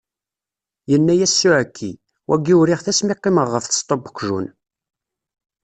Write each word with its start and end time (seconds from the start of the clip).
Yenna-as 0.91 1.33
s 1.39 1.41
uɛekki, 1.49 1.91
wagi 2.27 2.53
uriɣ-t 2.59 2.91
asmi 2.91 3.15
qqimeɣ 3.17 3.47
ɣef 3.49 3.65
tseṭṭa 3.65 3.95
n 3.97 4.01
weqjun. 4.03 4.47